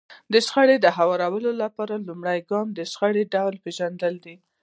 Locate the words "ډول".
3.33-3.55